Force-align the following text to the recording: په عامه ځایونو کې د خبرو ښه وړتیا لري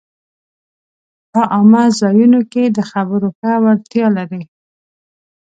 په 1.31 1.41
عامه 1.53 1.83
ځایونو 1.99 2.41
کې 2.51 2.63
د 2.77 2.79
خبرو 2.91 3.27
ښه 3.37 3.51
وړتیا 3.63 4.07
لري 4.17 4.41